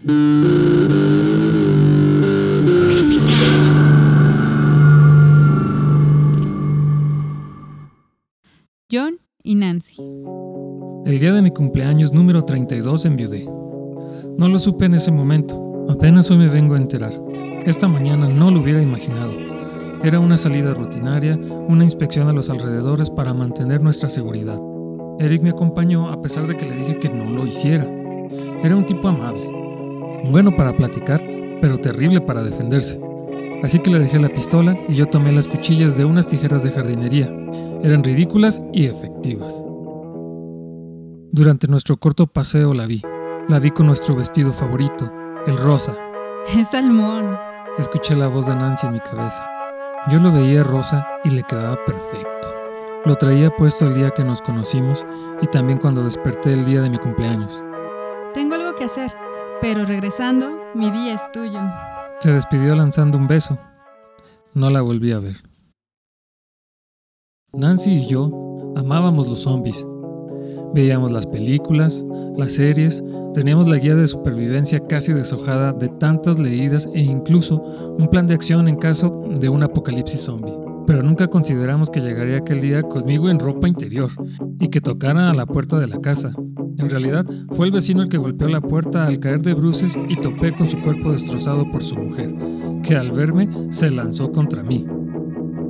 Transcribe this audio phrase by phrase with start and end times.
[0.00, 0.38] John
[9.42, 9.96] y Nancy.
[11.04, 13.44] El día de mi cumpleaños número 32 enviudé.
[14.38, 17.12] No lo supe en ese momento, apenas hoy me vengo a enterar.
[17.66, 19.32] Esta mañana no lo hubiera imaginado.
[20.04, 24.60] Era una salida rutinaria, una inspección a los alrededores para mantener nuestra seguridad.
[25.18, 27.84] Eric me acompañó a pesar de que le dije que no lo hiciera.
[28.62, 29.58] Era un tipo amable,
[30.24, 31.22] bueno para platicar,
[31.60, 33.00] pero terrible para defenderse.
[33.62, 36.70] Así que le dejé la pistola y yo tomé las cuchillas de unas tijeras de
[36.70, 37.26] jardinería.
[37.82, 39.64] Eran ridículas y efectivas.
[41.32, 43.02] Durante nuestro corto paseo la vi.
[43.48, 45.12] La vi con nuestro vestido favorito,
[45.46, 45.94] el rosa.
[46.56, 47.24] Es salmón.
[47.78, 49.48] Escuché la voz de Nancy en mi cabeza.
[50.10, 52.48] Yo lo veía rosa y le quedaba perfecto.
[53.04, 55.06] Lo traía puesto el día que nos conocimos
[55.40, 57.62] y también cuando desperté el día de mi cumpleaños.
[58.34, 59.12] Tengo algo que hacer,
[59.60, 61.60] pero regresando, mi día es tuyo.
[62.20, 63.58] Se despidió lanzando un beso.
[64.54, 65.36] No la volví a ver.
[67.52, 69.86] Nancy y yo amábamos los zombies.
[70.74, 72.04] Veíamos las películas,
[72.36, 78.08] las series, teníamos la guía de supervivencia casi deshojada de tantas leídas e incluso un
[78.08, 80.54] plan de acción en caso de un apocalipsis zombie.
[80.86, 84.10] Pero nunca consideramos que llegaría aquel día conmigo en ropa interior
[84.58, 86.32] y que tocara a la puerta de la casa.
[86.78, 87.26] En realidad,
[87.56, 90.68] fue el vecino el que golpeó la puerta al caer de bruces y topé con
[90.68, 92.32] su cuerpo destrozado por su mujer,
[92.84, 94.86] que al verme se lanzó contra mí.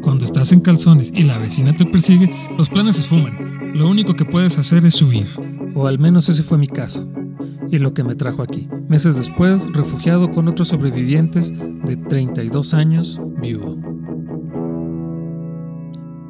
[0.00, 3.74] Cuando estás en calzones y la vecina te persigue, los planes se fuman.
[3.74, 5.26] Lo único que puedes hacer es huir.
[5.74, 7.08] O al menos ese fue mi caso.
[7.68, 8.68] Y lo que me trajo aquí.
[8.88, 11.52] Meses después, refugiado con otros sobrevivientes
[11.84, 13.76] de 32 años, viudo.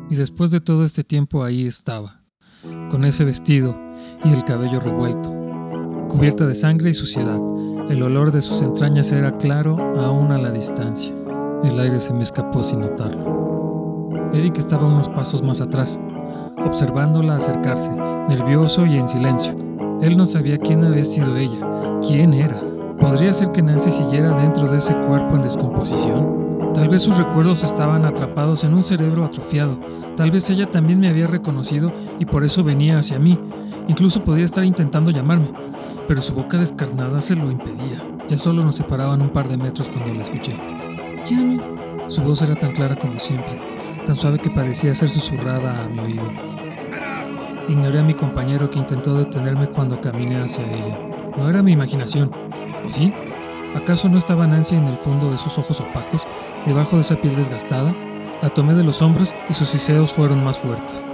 [0.08, 2.22] Y después de todo este tiempo ahí estaba,
[2.90, 3.91] con ese vestido
[4.24, 5.30] y el cabello revuelto,
[6.08, 7.40] cubierta de sangre y suciedad.
[7.88, 11.14] El olor de sus entrañas era claro aún a la distancia.
[11.64, 14.10] El aire se me escapó sin notarlo.
[14.32, 16.00] Eric estaba unos pasos más atrás,
[16.64, 17.90] observándola acercarse,
[18.28, 19.54] nervioso y en silencio.
[20.00, 22.60] Él no sabía quién había sido ella, quién era.
[22.98, 26.72] ¿Podría ser que Nancy siguiera dentro de ese cuerpo en descomposición?
[26.74, 29.78] Tal vez sus recuerdos estaban atrapados en un cerebro atrofiado.
[30.16, 33.38] Tal vez ella también me había reconocido y por eso venía hacia mí.
[33.88, 35.50] Incluso podía estar intentando llamarme,
[36.08, 38.06] pero su boca descarnada se lo impedía.
[38.28, 40.54] Ya solo nos separaban un par de metros cuando la escuché.
[41.28, 41.60] Johnny.
[42.08, 43.58] Su voz era tan clara como siempre,
[44.04, 46.24] tan suave que parecía ser susurrada a mi oído.
[47.68, 50.98] Ignoré a mi compañero que intentó detenerme cuando caminé hacia ella.
[51.38, 52.30] No era mi imaginación,
[52.84, 53.14] ¿o sí?
[53.74, 56.26] ¿Acaso no estaba Nancy en el fondo de sus ojos opacos,
[56.66, 57.94] debajo de esa piel desgastada?
[58.42, 61.08] La tomé de los hombros y sus siseos fueron más fuertes.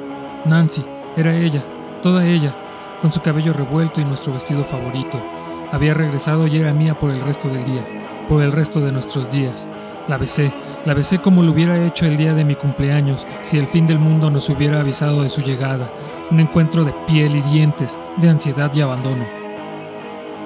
[0.46, 0.84] Nancy,
[1.16, 1.62] era ella,
[2.00, 2.54] toda ella,
[3.00, 5.20] con su cabello revuelto y nuestro vestido favorito.
[5.70, 7.86] Había regresado y era mía por el resto del día,
[8.28, 9.68] por el resto de nuestros días.
[10.08, 10.52] La besé,
[10.86, 13.98] la besé como lo hubiera hecho el día de mi cumpleaños, si el fin del
[13.98, 15.92] mundo nos hubiera avisado de su llegada,
[16.30, 19.26] un encuentro de piel y dientes, de ansiedad y abandono.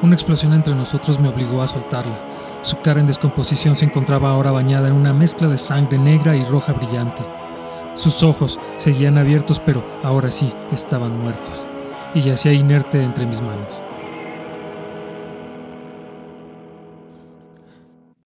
[0.03, 2.19] Una explosión entre nosotros me obligó a soltarla.
[2.62, 6.43] Su cara en descomposición se encontraba ahora bañada en una mezcla de sangre negra y
[6.43, 7.23] roja brillante.
[7.95, 11.67] Sus ojos seguían abiertos, pero ahora sí estaban muertos,
[12.15, 13.83] y yacía inerte entre mis manos.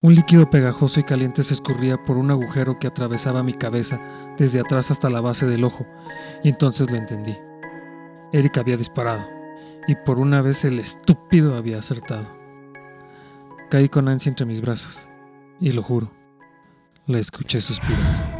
[0.04, 4.02] Un líquido pegajoso y caliente se escurría por un agujero que atravesaba mi cabeza
[4.38, 5.86] desde atrás hasta la base del ojo,
[6.44, 7.38] y entonces lo entendí.
[8.34, 9.42] Eric había disparado
[9.88, 12.28] y por una vez el estúpido había acertado.
[13.70, 15.10] Caí con Nancy entre mis brazos,
[15.60, 16.12] y lo juro,
[17.08, 18.31] la escuché suspirar.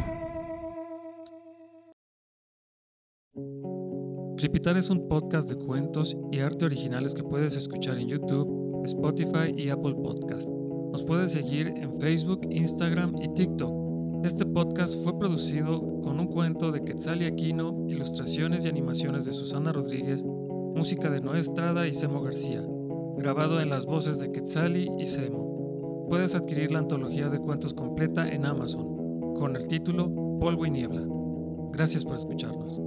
[3.34, 9.54] Crepitar es un podcast de cuentos y arte originales que puedes escuchar en YouTube, Spotify
[9.56, 10.50] y Apple Podcast.
[10.50, 14.24] Nos puedes seguir en Facebook, Instagram y TikTok.
[14.24, 19.32] Este podcast fue producido con un cuento de Quetzal y Aquino, ilustraciones y animaciones de
[19.32, 22.62] Susana Rodríguez música de Noé Estrada y Semo García,
[23.16, 26.06] grabado en las voces de Quetzali y Semo.
[26.08, 31.06] Puedes adquirir la antología de cuentos completa en Amazon, con el título Polvo y Niebla.
[31.72, 32.80] Gracias por escucharnos.